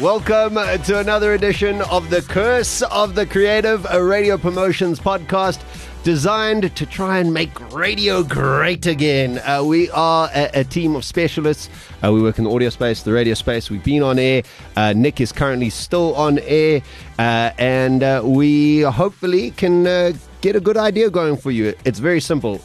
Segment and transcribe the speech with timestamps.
[0.00, 5.60] Welcome to another edition of the Curse of the Creative, a radio promotions podcast
[6.02, 9.40] designed to try and make radio great again.
[9.40, 11.68] Uh, we are a, a, team of specialists.
[12.02, 13.68] Uh, we work in the audio space, the radio space.
[13.68, 14.42] We've been on air.
[14.74, 16.80] Uh, Nick is currently still on air,
[17.18, 21.74] uh, and uh, we hopefully can uh, get a good idea going for you.
[21.84, 22.62] It's very simple.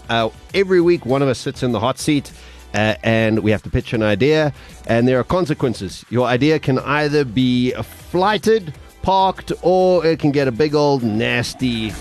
[0.54, 2.32] every week, one of us sits in the hot seat
[2.76, 4.54] uh, and we have to pitch an idea,
[4.86, 6.06] and there are consequences.
[6.10, 11.92] Your idea can either be flighted, parked, or it can get a big old nasty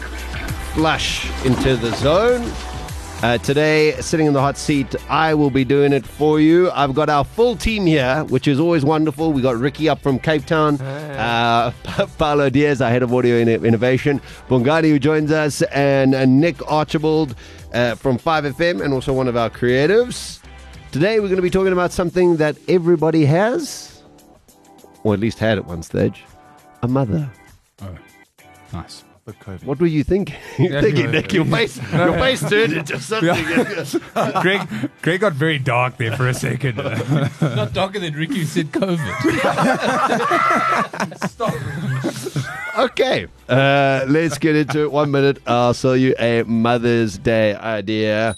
[0.75, 2.53] flush into the zone.
[3.23, 6.71] Uh, today, sitting in the hot seat, I will be doing it for you.
[6.73, 9.33] I've got our full team here, which is always wonderful.
[9.33, 11.71] We got Ricky up from Cape Town, uh,
[12.19, 17.35] Paulo Diaz, our head of audio innovation, Bongani, who joins us, and uh, Nick Archibald
[17.73, 20.44] uh, from 5FM, and also one of our creatives.
[20.95, 24.05] Today we're going to be talking about something that everybody has,
[25.03, 26.23] or at least had at one stage,
[26.83, 27.29] a mother.
[27.83, 27.97] Oh,
[28.73, 29.03] nice.
[29.65, 30.37] What were you thinking?
[30.57, 31.33] thinking, Nick?
[31.33, 33.35] Your face, your face turned into something.
[34.41, 34.69] Greg,
[35.03, 36.77] Greg got very dark there for a second.
[36.77, 39.15] Not darker than Ricky said COVID.
[41.29, 41.55] Stop.
[42.79, 44.93] Okay, uh, let's get into it.
[44.93, 48.37] One minute, I'll sell you a Mother's Day idea.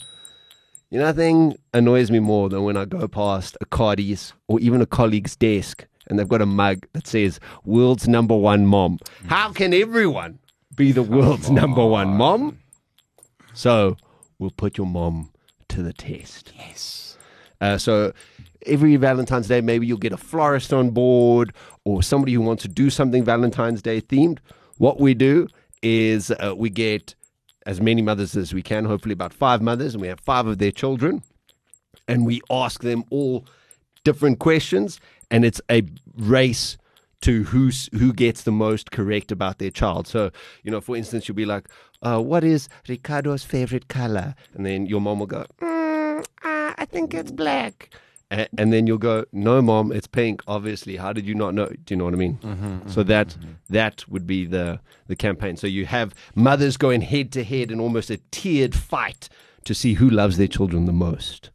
[0.91, 4.81] You know, nothing annoys me more than when I go past a Cardies or even
[4.81, 9.53] a colleague's desk and they've got a mug that says "World's Number One Mom." How
[9.53, 10.39] can everyone
[10.77, 12.59] be the world's number one mom?
[13.55, 13.97] So
[14.39, 15.33] we'll put your mom
[15.69, 16.53] to the test.
[16.57, 17.17] Yes.
[17.61, 18.13] Uh, so
[18.67, 22.69] every Valentine's Day, maybe you'll get a florist on board or somebody who wants to
[22.69, 24.39] do something Valentine's Day themed.
[24.77, 25.49] What we do
[25.83, 27.15] is uh, we get
[27.67, 30.59] as many mothers as we can, hopefully about five mothers, and we have five of
[30.59, 31.23] their children.
[32.09, 33.45] And we ask them all
[34.05, 35.01] different questions,
[35.31, 35.83] and it's a
[36.17, 36.79] race
[37.23, 40.07] to who's, who gets the most correct about their child.
[40.07, 40.31] So,
[40.63, 41.69] you know, for instance, you'll be like,
[42.03, 44.37] uh, What is Ricardo's favorite color?
[44.55, 46.25] And then your mom will go, mm, uh,
[46.79, 47.91] I think it's black.
[48.29, 50.43] And, and, then you'll go, no, mom, it's pink.
[50.49, 51.67] Obviously, how did you not know?
[51.67, 52.39] Do you know what I mean?
[52.43, 53.53] Mm-hmm, mm-hmm, so that mm-hmm.
[53.69, 55.57] that would be the the campaign.
[55.57, 59.29] So you have mothers going head to head in almost a tiered fight
[59.65, 61.51] to see who loves their children the most.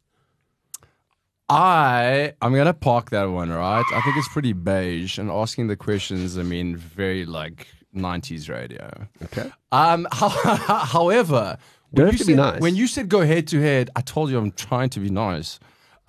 [1.49, 3.83] I I'm gonna park that one, right?
[3.93, 6.37] I think it's pretty beige, and asking the questions.
[6.37, 9.07] I mean, very like '90s radio.
[9.23, 9.51] Okay.
[9.73, 10.07] Um.
[10.13, 11.57] however,
[11.89, 12.61] when you, said, nice.
[12.61, 15.59] when you said go head to head, I told you I'm trying to be nice.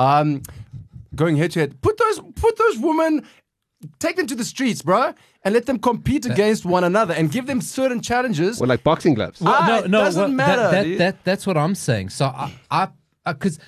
[0.03, 0.43] Um,
[1.15, 1.81] going head to head.
[1.81, 3.25] Put those put those women,
[3.99, 5.15] take them to the streets, bro,
[5.45, 8.59] and let them compete against one another and give them certain challenges.
[8.61, 9.41] Well, like boxing gloves.
[9.41, 10.71] Well, ah, no, no, doesn't well, matter.
[10.71, 12.11] That, that, that, that's what I'm saying.
[12.11, 12.89] So I, I,
[13.27, 13.59] because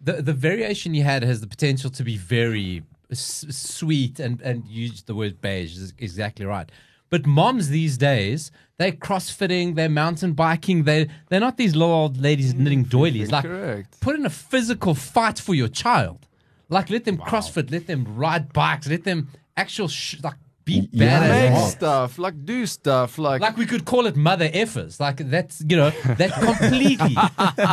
[0.00, 4.66] the the variation you had has the potential to be very s- sweet and and
[4.66, 6.70] use the word beige is exactly right.
[7.10, 12.20] But moms these days, they're crossfitting, they're mountain biking, they they're not these little old
[12.20, 13.30] ladies mm, knitting doilies.
[13.30, 14.00] Like Correct.
[14.00, 16.26] put in a physical fight for your child.
[16.68, 21.52] Like let them crossfit, let them ride bikes, let them actual sh- like be badass.
[21.52, 24.98] Make stuff, like do stuff, like like we could call it mother effers.
[24.98, 27.14] Like that's you know that completely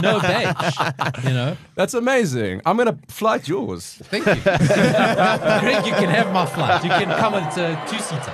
[0.02, 1.24] no badge.
[1.24, 2.62] You know that's amazing.
[2.66, 3.96] I'm gonna flight yours.
[4.04, 5.86] Thank you, Greg.
[5.86, 6.84] You can have my flight.
[6.84, 8.34] You can come with a two seater.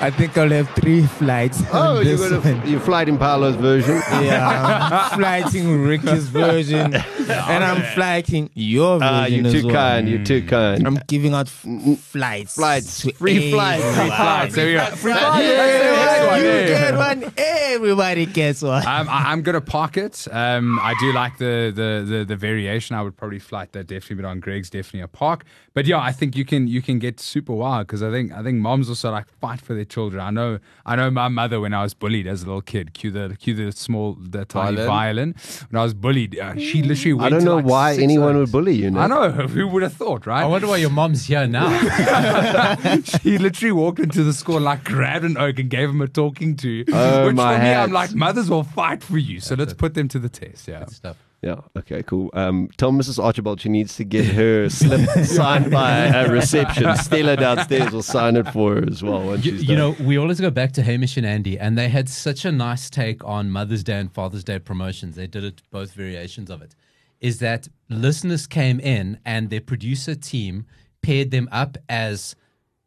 [0.00, 1.60] I think I'll have three flights.
[1.72, 4.00] Oh, you're gonna you flight in Paulo's version.
[4.22, 6.92] Yeah, I'm flighting Ricky's version,
[7.30, 9.14] and I'm flighting your version.
[9.14, 9.74] Ah, you're too well.
[9.74, 10.08] kind.
[10.08, 10.86] You're too kind.
[10.86, 12.54] I'm giving out f- flights.
[12.54, 13.10] Flights.
[13.12, 13.84] Free flights.
[13.84, 14.54] Free flights.
[14.54, 14.84] There you go.
[14.86, 15.46] Free flights.
[15.46, 17.32] Yeah, you get one.
[17.36, 18.86] Everybody gets one.
[18.86, 20.26] Um, I, am gonna park it.
[20.30, 22.96] Um, I do like the, the the the variation.
[22.96, 25.44] I would probably flight that definitely, but on Greg's definitely a park.
[25.74, 28.42] But yeah, I think you can you can get super wild because I think I
[28.42, 30.22] think moms also like fight for their children.
[30.22, 32.94] I know I know my mother when I was bullied as a little kid.
[32.94, 34.86] Cue the cue the small the tiny violin.
[34.86, 35.34] violin.
[35.70, 37.11] When I was bullied, uh, she literally.
[37.20, 38.90] I don't know like why anyone would bully you.
[38.90, 39.00] Know?
[39.00, 40.42] I know who would have thought, right?
[40.42, 41.70] I wonder why your mom's here now.
[43.04, 46.56] she literally walked into the school like grabbed an oak and gave him a talking
[46.58, 46.84] to.
[46.92, 49.40] Oh, which my for me, I'm like, mothers will fight for you.
[49.40, 50.68] So let's put them to the test.
[50.68, 50.86] Yeah.
[50.86, 51.16] stuff.
[51.42, 51.60] Yeah.
[51.76, 52.04] Okay.
[52.04, 52.30] Cool.
[52.34, 53.22] Um, tell Mrs.
[53.22, 56.96] Archibald she needs to get her slip signed by a reception.
[56.96, 59.36] Stella downstairs will sign it for her as well.
[59.36, 62.44] You, you, know, we always go back to Hamish and Andy, and they had such
[62.44, 65.16] a nice take on Mother's Day and Father's Day promotions.
[65.16, 66.76] They did it both variations of it.
[67.22, 70.66] Is that listeners came in and their producer team
[71.02, 72.36] paired them up as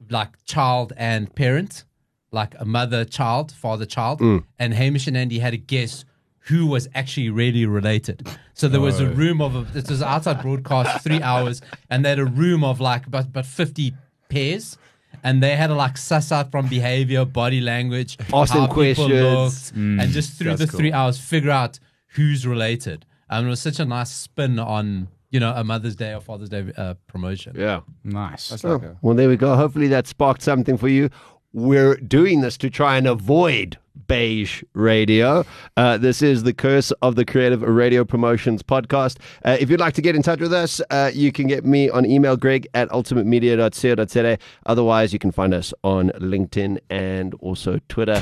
[0.10, 1.86] like child and parent,
[2.32, 4.44] like a mother child, father child, mm.
[4.60, 6.06] and Hamish and Andy had to guess
[6.40, 8.28] who was actually really related.
[8.54, 12.20] So there was a room of this was outside broadcast three hours, and they had
[12.20, 13.96] a room of like about about fifty
[14.30, 14.78] pairs.
[15.24, 19.08] And they had to like suss out from behavior, body language, Ask them how people
[19.08, 19.72] questions.
[19.72, 20.78] looked, and just through the cool.
[20.78, 21.80] three hours figure out
[22.10, 23.06] who's related.
[23.30, 26.50] And it was such a nice spin on you know a Mother's Day or Father's
[26.50, 27.56] Day uh, promotion.
[27.58, 27.82] Yeah.
[28.04, 28.50] Nice.
[28.50, 29.56] That's like a- Well, there we go.
[29.56, 31.10] Hopefully that sparked something for you.
[31.54, 33.78] We're doing this to try and avoid
[34.08, 35.46] beige radio.
[35.78, 39.18] Uh, this is the Curse of the Creative Radio Promotions podcast.
[39.44, 41.90] Uh, if you'd like to get in touch with us, uh, you can get me
[41.90, 44.38] on email, greg at ultimatemedia.co.za.
[44.66, 48.22] Otherwise, you can find us on LinkedIn and also Twitter.